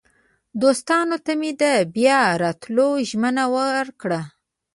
دوستانو 0.61 1.17
ته 1.25 1.31
مې 1.39 1.51
د 1.61 1.63
بیا 1.95 2.21
راتلو 2.43 2.87
ژمنه 3.09 3.45
وکړه. 3.55 4.21